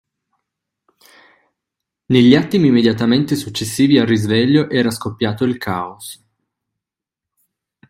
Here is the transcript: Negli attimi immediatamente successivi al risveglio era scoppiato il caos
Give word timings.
Negli 2.05 2.33
attimi 2.33 2.69
immediatamente 2.69 3.35
successivi 3.35 3.99
al 3.99 4.07
risveglio 4.07 4.67
era 4.67 4.89
scoppiato 4.89 5.43
il 5.43 5.57
caos 5.59 6.19